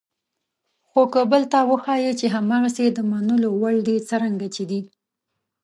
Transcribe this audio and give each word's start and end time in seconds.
خو 0.89 1.01
که 1.13 1.21
بل 1.31 1.43
ته 1.51 1.59
وښایئ 1.69 2.13
چې 2.19 2.27
هماغسې 2.35 2.85
د 2.91 2.99
منلو 3.11 3.49
وړ 3.59 3.75
دي 3.87 3.97
څرنګه 4.09 4.47
چې 4.55 4.63
دي. 4.69 4.81